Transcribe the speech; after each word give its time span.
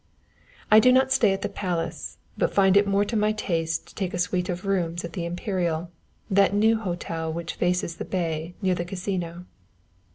I 0.71 0.79
do 0.79 0.91
not 0.91 1.11
stay 1.11 1.31
at 1.31 1.43
the 1.43 1.47
palace, 1.47 2.17
but 2.35 2.51
find 2.51 2.75
it 2.75 2.87
more 2.87 3.05
to 3.05 3.15
my 3.15 3.33
taste 3.33 3.85
to 3.87 3.93
take 3.93 4.15
a 4.15 4.17
suite 4.17 4.49
of 4.49 4.65
rooms 4.65 5.05
at 5.05 5.13
the 5.13 5.25
Imperial, 5.25 5.91
that 6.27 6.55
new 6.55 6.79
hotel 6.79 7.31
which 7.31 7.53
faces 7.53 7.97
the 7.97 8.05
bay 8.05 8.55
near 8.63 8.73
the 8.73 8.83
Casino. 8.83 9.45